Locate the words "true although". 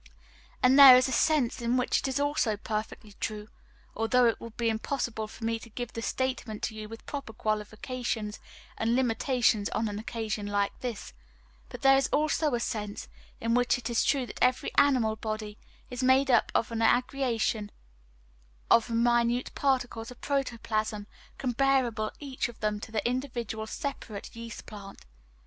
3.19-4.25